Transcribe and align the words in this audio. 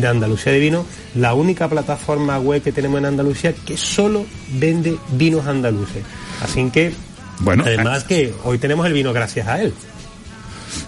de 0.00 0.08
Andalucía 0.08 0.52
de 0.52 0.58
Vino, 0.58 0.86
la 1.14 1.34
única 1.34 1.68
plataforma 1.68 2.38
web 2.38 2.62
que 2.62 2.72
tenemos 2.72 2.98
en 2.98 3.06
Andalucía 3.06 3.52
que 3.52 3.76
solo 3.76 4.24
vende 4.52 4.96
vinos 5.12 5.46
andaluces. 5.46 6.04
Así 6.42 6.70
que, 6.70 6.92
bueno, 7.40 7.64
además 7.66 8.04
que 8.04 8.32
hoy 8.44 8.58
tenemos 8.58 8.86
el 8.86 8.92
vino 8.92 9.12
gracias 9.12 9.46
a 9.48 9.60
él. 9.60 9.72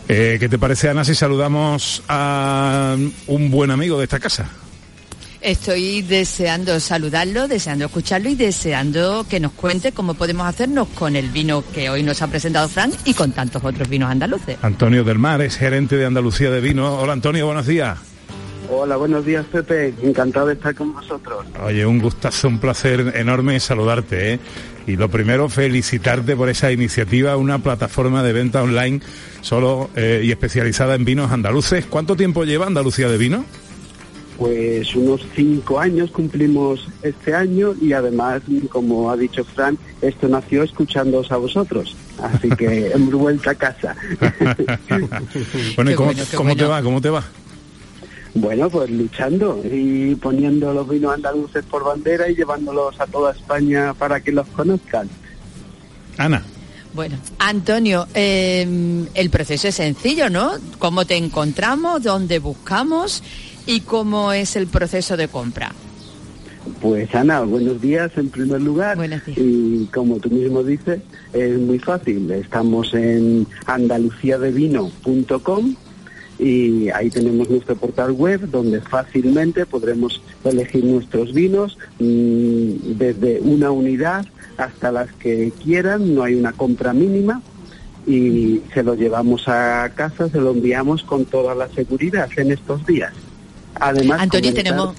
Eh, 0.08 0.36
¿Qué 0.38 0.48
te 0.48 0.58
parece, 0.58 0.88
Ana, 0.88 1.04
si 1.04 1.14
saludamos 1.14 2.02
a 2.08 2.96
un 3.26 3.50
buen 3.50 3.70
amigo 3.70 3.98
de 3.98 4.04
esta 4.04 4.20
casa? 4.20 4.48
Estoy 5.40 6.02
deseando 6.02 6.78
saludarlo, 6.80 7.48
deseando 7.48 7.86
escucharlo 7.86 8.28
y 8.28 8.34
deseando 8.34 9.24
que 9.28 9.40
nos 9.40 9.52
cuente 9.52 9.92
cómo 9.92 10.12
podemos 10.12 10.46
hacernos 10.46 10.88
con 10.88 11.16
el 11.16 11.30
vino 11.30 11.64
que 11.72 11.88
hoy 11.88 12.02
nos 12.02 12.20
ha 12.20 12.26
presentado 12.26 12.68
Fran 12.68 12.92
y 13.06 13.14
con 13.14 13.32
tantos 13.32 13.64
otros 13.64 13.88
vinos 13.88 14.10
andaluces. 14.10 14.58
Antonio 14.60 15.02
del 15.02 15.18
Mar 15.18 15.40
es 15.40 15.56
gerente 15.56 15.96
de 15.96 16.04
Andalucía 16.04 16.50
de 16.50 16.60
Vino. 16.60 16.98
Hola 16.98 17.14
Antonio, 17.14 17.46
buenos 17.46 17.66
días. 17.66 18.09
Hola, 18.72 18.96
buenos 18.96 19.26
días 19.26 19.44
Pepe, 19.46 19.92
encantado 20.00 20.46
de 20.46 20.54
estar 20.54 20.72
con 20.76 20.92
vosotros. 20.92 21.44
Oye, 21.64 21.84
un 21.84 21.98
gustazo, 21.98 22.46
un 22.46 22.60
placer 22.60 23.12
enorme 23.16 23.58
saludarte. 23.58 24.34
¿eh? 24.34 24.38
Y 24.86 24.94
lo 24.94 25.08
primero, 25.08 25.48
felicitarte 25.48 26.36
por 26.36 26.48
esa 26.48 26.70
iniciativa, 26.70 27.36
una 27.36 27.58
plataforma 27.58 28.22
de 28.22 28.32
venta 28.32 28.62
online 28.62 29.00
solo 29.40 29.90
eh, 29.96 30.22
y 30.24 30.30
especializada 30.30 30.94
en 30.94 31.04
vinos 31.04 31.32
andaluces. 31.32 31.84
¿Cuánto 31.86 32.14
tiempo 32.14 32.44
lleva 32.44 32.66
Andalucía 32.66 33.08
de 33.08 33.18
Vino? 33.18 33.44
Pues 34.38 34.94
unos 34.94 35.20
cinco 35.34 35.80
años 35.80 36.12
cumplimos 36.12 36.88
este 37.02 37.34
año 37.34 37.74
y 37.80 37.92
además, 37.92 38.40
como 38.70 39.10
ha 39.10 39.16
dicho 39.16 39.44
Fran, 39.44 39.76
esto 40.00 40.28
nació 40.28 40.62
escuchándoos 40.62 41.32
a 41.32 41.38
vosotros. 41.38 41.96
Así 42.22 42.48
que 42.50 42.86
hemos 42.94 43.14
vuelto 43.14 43.50
a 43.50 43.54
casa. 43.56 43.96
bueno, 45.74 45.90
¿y 45.90 45.94
cómo, 45.94 46.14
te 46.54 46.64
va? 46.64 46.82
¿Cómo 46.82 47.00
te 47.00 47.10
va? 47.10 47.24
Bueno, 48.34 48.70
pues 48.70 48.90
luchando 48.90 49.60
y 49.64 50.14
poniendo 50.14 50.72
los 50.72 50.88
vinos 50.88 51.14
andaluces 51.14 51.64
por 51.64 51.84
bandera 51.84 52.28
y 52.28 52.36
llevándolos 52.36 52.98
a 53.00 53.06
toda 53.06 53.32
España 53.32 53.92
para 53.94 54.20
que 54.20 54.32
los 54.32 54.46
conozcan. 54.48 55.08
Ana. 56.16 56.42
Bueno, 56.92 57.16
Antonio, 57.38 58.06
em, 58.14 59.06
el 59.14 59.30
proceso 59.30 59.68
es 59.68 59.76
sencillo, 59.76 60.28
¿no? 60.28 60.52
¿Cómo 60.78 61.04
te 61.04 61.16
encontramos? 61.16 62.02
¿Dónde 62.02 62.40
buscamos? 62.40 63.22
y 63.66 63.80
cómo 63.80 64.32
es 64.32 64.56
el 64.56 64.66
proceso 64.66 65.16
de 65.16 65.28
compra. 65.28 65.72
Pues 66.80 67.14
Ana, 67.14 67.42
buenos 67.42 67.80
días 67.80 68.10
en 68.16 68.30
primer 68.30 68.60
lugar. 68.60 68.96
Buenos 68.96 69.24
días. 69.24 69.38
Y 69.38 69.86
como 69.86 70.18
tú 70.18 70.28
mismo 70.30 70.64
dices, 70.64 71.00
es 71.32 71.58
muy 71.58 71.78
fácil. 71.78 72.30
Estamos 72.30 72.92
en 72.94 73.46
andaluciadevino.com 73.66 75.74
y 76.40 76.88
ahí 76.90 77.10
tenemos 77.10 77.50
nuestro 77.50 77.76
portal 77.76 78.12
web 78.12 78.48
donde 78.50 78.80
fácilmente 78.80 79.66
podremos 79.66 80.22
elegir 80.44 80.84
nuestros 80.84 81.34
vinos 81.34 81.76
mm, 81.98 82.96
desde 82.96 83.40
una 83.40 83.70
unidad 83.70 84.24
hasta 84.56 84.90
las 84.90 85.12
que 85.12 85.52
quieran, 85.62 86.14
no 86.14 86.22
hay 86.22 86.34
una 86.34 86.52
compra 86.52 86.92
mínima 86.92 87.42
y 88.06 88.62
se 88.72 88.82
lo 88.82 88.94
llevamos 88.94 89.48
a 89.48 89.90
casa, 89.94 90.28
se 90.28 90.38
lo 90.38 90.52
enviamos 90.52 91.02
con 91.02 91.26
toda 91.26 91.54
la 91.54 91.68
seguridad 91.68 92.28
en 92.36 92.52
estos 92.52 92.86
días. 92.86 93.12
Además, 93.74 94.20
Antonio, 94.20 94.54
tenemos... 94.54 94.94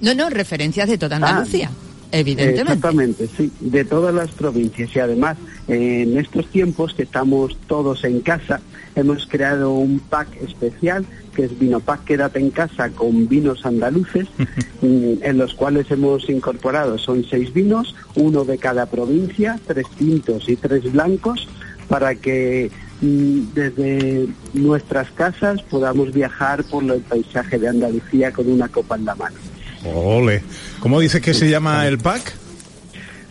No, 0.00 0.14
no, 0.14 0.28
referencias 0.28 0.88
de 0.88 0.98
toda 0.98 1.16
Andalucía. 1.16 1.70
Ah, 1.72 1.83
evidentemente. 2.14 2.62
Exactamente, 2.62 3.28
sí, 3.36 3.52
de 3.60 3.84
todas 3.84 4.14
las 4.14 4.30
provincias 4.30 4.94
y 4.94 5.00
además 5.00 5.36
en 5.68 6.16
estos 6.16 6.46
tiempos 6.48 6.94
que 6.94 7.02
estamos 7.02 7.56
todos 7.66 8.04
en 8.04 8.20
casa 8.20 8.60
hemos 8.94 9.26
creado 9.26 9.72
un 9.72 9.98
pack 9.98 10.28
especial 10.42 11.04
que 11.34 11.44
es 11.44 11.58
Vino 11.58 11.80
Pack 11.80 12.04
Quédate 12.04 12.38
en 12.38 12.50
casa 12.50 12.90
con 12.90 13.28
vinos 13.28 13.66
andaluces 13.66 14.28
mm, 14.82 15.22
en 15.22 15.38
los 15.38 15.54
cuales 15.54 15.90
hemos 15.90 16.28
incorporado 16.30 16.98
son 16.98 17.24
seis 17.24 17.52
vinos, 17.52 17.94
uno 18.14 18.44
de 18.44 18.58
cada 18.58 18.86
provincia, 18.86 19.58
tres 19.66 19.86
tintos 19.98 20.48
y 20.48 20.56
tres 20.56 20.90
blancos 20.92 21.48
para 21.88 22.14
que 22.14 22.70
desde 23.00 24.28
nuestras 24.54 25.10
casas 25.10 25.60
podamos 25.62 26.12
viajar 26.12 26.64
por 26.64 26.84
el 26.84 27.00
paisaje 27.02 27.58
de 27.58 27.68
Andalucía 27.68 28.32
con 28.32 28.50
una 28.50 28.68
copa 28.68 28.96
en 28.96 29.04
la 29.04 29.14
mano. 29.14 29.36
Ole. 29.84 30.42
¿Cómo 30.80 31.00
dices 31.00 31.20
que 31.20 31.34
se 31.34 31.48
llama 31.48 31.86
el 31.86 31.98
pack? 31.98 32.34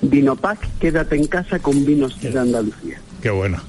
Vino 0.01 0.35
Pack, 0.35 0.67
quédate 0.79 1.15
en 1.15 1.27
casa 1.27 1.59
con 1.59 1.85
vinos 1.85 2.19
de 2.21 2.37
Andalucía. 2.37 2.99
Qué 3.21 3.29
bueno. 3.29 3.61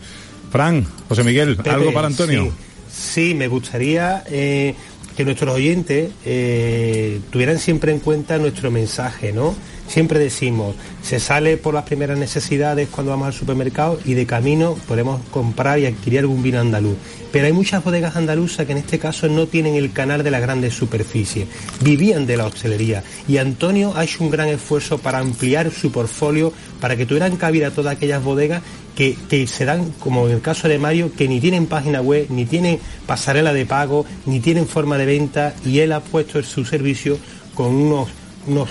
Fran, 0.50 0.87
José 1.09 1.25
Miguel, 1.25 1.59
¿algo 1.65 1.93
para 1.93 2.09
Antonio? 2.09 2.53
Sí, 2.91 3.34
me 3.34 3.49
gustaría 3.49 4.25
eh, 4.28 4.75
que 5.17 5.25
nuestros 5.25 5.55
oyentes 5.55 6.11
eh, 6.25 7.21
tuvieran 7.31 7.59
siempre 7.59 7.93
en 7.93 8.00
cuenta 8.00 8.39
nuestro 8.39 8.71
mensaje, 8.71 9.33
¿no? 9.33 9.55
Siempre 9.87 10.19
decimos, 10.19 10.75
se 11.03 11.21
sale 11.21 11.56
por 11.56 11.75
las 11.75 11.84
primeras 11.84 12.19
necesidades 12.19 12.89
cuando 12.89 13.12
vamos 13.12 13.27
al 13.28 13.34
supermercado 13.34 14.00
y 14.05 14.15
de 14.15 14.27
camino 14.27 14.77
podemos 14.89 15.21
comprar 15.31 15.78
y 15.78 15.87
adquirir 15.87 16.21
algún 16.21 16.43
vino 16.43 16.59
andaluz. 16.59 16.97
Pero 17.31 17.47
hay 17.47 17.53
muchas 17.53 17.84
bodegas 17.84 18.17
andaluzas 18.17 18.67
que 18.67 18.72
en 18.72 18.78
este 18.78 18.99
caso 18.99 19.28
no 19.28 19.47
tienen 19.47 19.75
el 19.75 19.93
canal 19.93 20.22
de 20.22 20.31
las 20.31 20.41
grandes 20.41 20.75
superficies, 20.75 21.47
vivían 21.81 22.27
de 22.27 22.37
la 22.37 22.47
hostelería 22.47 23.05
y 23.28 23.37
Antonio 23.37 23.93
ha 23.95 24.05
hecho 24.05 24.25
un 24.25 24.31
gran 24.31 24.49
esfuerzo 24.49 24.99
para 24.99 25.19
ampliar 25.19 25.71
su 25.71 25.93
portfolio 25.93 26.53
para 26.81 26.97
que 26.97 27.06
tuvieran 27.06 27.37
cabida 27.37 27.71
todas 27.71 27.95
aquellas 27.95 28.22
bodegas 28.22 28.62
que, 28.97 29.16
que, 29.28 29.47
se 29.47 29.65
dan, 29.65 29.91
como 29.99 30.27
en 30.28 30.34
el 30.34 30.41
caso 30.41 30.69
de 30.69 30.78
Mario, 30.78 31.12
que 31.15 31.28
ni 31.28 31.41
tienen 31.41 31.66
página 31.66 32.01
web, 32.01 32.27
ni 32.31 32.47
tienen 32.47 32.78
pasarela 33.06 33.53
de 33.53 33.66
pago, 33.66 34.06
ni 34.25 34.41
tienen 34.41 34.66
forma 34.66 34.97
de 34.97 35.06
venta 35.06 35.55
y 35.65 35.81
él 35.81 35.93
ha 35.93 36.01
puesto 36.01 36.43
su 36.43 36.65
servicio 36.65 37.19
con 37.55 37.75
unos, 37.75 38.09
unos 38.47 38.69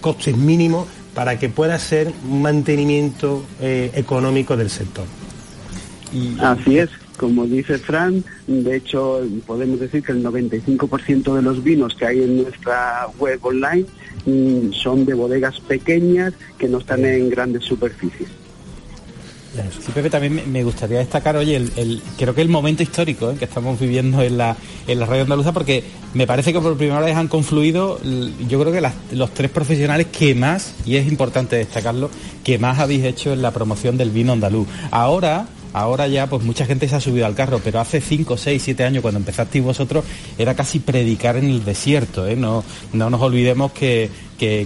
costes 0.00 0.36
mínimos 0.36 0.86
para 1.14 1.38
que 1.38 1.48
pueda 1.48 1.78
ser 1.78 2.12
un 2.28 2.42
mantenimiento 2.42 3.44
eh, 3.60 3.90
económico 3.94 4.56
del 4.56 4.70
sector. 4.70 5.04
Así 6.40 6.78
es, 6.78 6.90
como 7.16 7.46
dice 7.46 7.78
Fran, 7.78 8.22
de 8.46 8.76
hecho 8.76 9.20
podemos 9.46 9.80
decir 9.80 10.02
que 10.02 10.12
el 10.12 10.24
95% 10.24 11.34
de 11.34 11.42
los 11.42 11.62
vinos 11.62 11.94
que 11.94 12.06
hay 12.06 12.22
en 12.22 12.42
nuestra 12.42 13.06
web 13.18 13.38
online 13.42 13.86
mm, 14.26 14.72
son 14.72 15.06
de 15.06 15.14
bodegas 15.14 15.60
pequeñas 15.60 16.34
que 16.58 16.68
no 16.68 16.78
están 16.78 17.04
en 17.04 17.30
grandes 17.30 17.64
superficies. 17.64 18.41
Sí, 19.52 19.92
Pepe, 19.92 20.08
también 20.08 20.50
me 20.50 20.64
gustaría 20.64 20.98
destacar, 20.98 21.36
oye, 21.36 21.56
el, 21.56 22.02
creo 22.16 22.34
que 22.34 22.40
el 22.40 22.48
momento 22.48 22.82
histórico 22.82 23.30
¿eh? 23.30 23.36
que 23.38 23.44
estamos 23.44 23.78
viviendo 23.78 24.22
en 24.22 24.38
la, 24.38 24.56
en 24.86 24.98
la 24.98 25.04
radio 25.04 25.22
andaluza, 25.24 25.52
porque 25.52 25.84
me 26.14 26.26
parece 26.26 26.54
que 26.54 26.60
por 26.60 26.76
primera 26.78 27.00
vez 27.00 27.16
han 27.16 27.28
confluido, 27.28 28.00
yo 28.48 28.60
creo 28.60 28.72
que 28.72 29.14
los 29.14 29.34
tres 29.34 29.50
profesionales 29.50 30.06
que 30.10 30.34
más, 30.34 30.74
y 30.86 30.96
es 30.96 31.06
importante 31.06 31.56
destacarlo, 31.56 32.10
que 32.42 32.58
más 32.58 32.78
habéis 32.78 33.04
hecho 33.04 33.34
en 33.34 33.42
la 33.42 33.50
promoción 33.50 33.98
del 33.98 34.10
vino 34.10 34.32
andaluz. 34.32 34.66
Ahora, 34.90 35.46
Ahora 35.74 36.06
ya, 36.06 36.26
pues 36.26 36.42
mucha 36.42 36.66
gente 36.66 36.86
se 36.86 36.96
ha 36.96 37.00
subido 37.00 37.24
al 37.24 37.34
carro, 37.34 37.60
pero 37.64 37.80
hace 37.80 38.00
5, 38.00 38.36
6, 38.36 38.62
7 38.62 38.84
años, 38.84 39.00
cuando 39.00 39.18
empezasteis 39.18 39.64
vosotros, 39.64 40.04
era 40.36 40.54
casi 40.54 40.80
predicar 40.80 41.36
en 41.36 41.46
el 41.46 41.64
desierto. 41.64 42.26
¿eh? 42.26 42.36
No, 42.36 42.62
no 42.92 43.08
nos 43.08 43.22
olvidemos 43.22 43.72
que, 43.72 44.10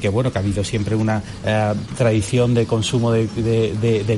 que, 0.01 0.09
bueno, 0.09 0.33
que 0.33 0.39
ha 0.39 0.41
habido 0.41 0.65
siempre 0.65 0.97
una 0.97 1.23
eh, 1.45 1.75
tradición 1.99 2.55
de 2.55 2.65
consumo 2.65 3.13
de, 3.13 3.27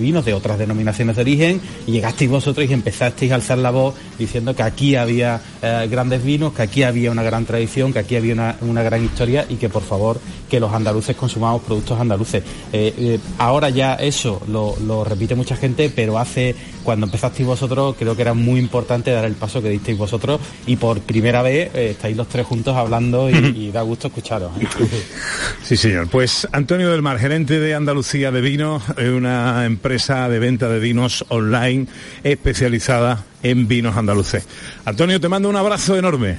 vinos 0.00 0.24
de 0.24 0.32
otras 0.32 0.56
denominaciones 0.56 1.16
de 1.16 1.22
origen, 1.22 1.60
y 1.84 1.92
llegasteis 1.92 2.30
vosotros 2.30 2.68
y 2.70 2.72
empezasteis 2.72 3.32
a 3.32 3.34
alzar 3.34 3.58
la 3.58 3.72
voz 3.72 3.96
diciendo 4.18 4.54
que 4.54 4.62
aquí 4.62 4.94
había 4.94 5.40
eh, 5.60 5.88
grandes 5.90 6.22
vinos, 6.22 6.52
que 6.52 6.62
aquí 6.62 6.84
había 6.84 7.10
una 7.10 7.24
gran 7.24 7.44
tradición, 7.44 7.92
que 7.92 7.98
aquí 7.98 8.14
había 8.14 8.56
una, 8.60 8.82
gran 8.84 9.04
historia 9.04 9.46
y 9.48 9.56
que 9.56 9.68
por 9.68 9.82
favor 9.82 10.20
que 10.48 10.60
los 10.60 10.72
andaluces 10.72 11.16
consumamos 11.16 11.62
productos 11.62 11.98
andaluces. 11.98 12.44
Eh, 12.72 13.18
ahora 13.38 13.68
ya 13.70 13.94
eso 13.94 14.40
lo, 14.48 14.76
lo 14.86 15.02
repite 15.02 15.34
mucha 15.34 15.56
gente, 15.56 15.90
pero 15.90 16.18
hace 16.18 16.54
cuando 16.84 17.06
empezasteis 17.06 17.46
vosotros 17.46 17.96
creo 17.98 18.14
que 18.14 18.22
era 18.22 18.34
muy 18.34 18.60
importante 18.60 19.10
dar 19.10 19.24
el 19.24 19.34
paso 19.34 19.60
que 19.60 19.70
disteis 19.70 19.98
vosotros 19.98 20.40
y 20.66 20.76
por 20.76 21.00
primera 21.00 21.42
vez 21.42 21.74
estáis 21.74 22.16
los 22.16 22.28
tres 22.28 22.46
juntos 22.46 22.76
hablando 22.76 23.28
y, 23.28 23.34
y 23.56 23.70
da 23.72 23.82
gusto 23.82 24.06
escucharos. 24.06 24.52
Sí, 25.62 25.76
señor. 25.76 26.08
Pues 26.08 26.48
Antonio 26.52 26.90
del 26.90 27.02
Mar, 27.02 27.18
gerente 27.18 27.58
de 27.60 27.74
Andalucía 27.74 28.30
de 28.30 28.40
Vino, 28.40 28.80
una 28.96 29.66
empresa 29.66 30.28
de 30.28 30.38
venta 30.38 30.68
de 30.68 30.78
vinos 30.78 31.24
online 31.28 31.86
especializada 32.24 33.24
en 33.42 33.68
vinos 33.68 33.96
andaluces. 33.96 34.46
Antonio, 34.84 35.20
te 35.20 35.28
mando 35.28 35.48
un 35.48 35.56
abrazo 35.56 35.96
enorme. 35.96 36.38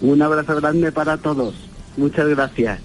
Un 0.00 0.22
abrazo 0.22 0.56
grande 0.56 0.92
para 0.92 1.16
todos. 1.16 1.54
Muchas 1.96 2.28
gracias. 2.28 2.80